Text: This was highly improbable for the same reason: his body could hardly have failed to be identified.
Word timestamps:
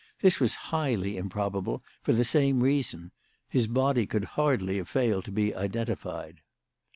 This 0.21 0.39
was 0.39 0.55
highly 0.73 1.15
improbable 1.15 1.83
for 2.01 2.11
the 2.11 2.23
same 2.23 2.63
reason: 2.63 3.11
his 3.47 3.67
body 3.67 4.07
could 4.07 4.23
hardly 4.33 4.77
have 4.77 4.89
failed 4.89 5.25
to 5.25 5.31
be 5.31 5.53
identified. 5.53 6.41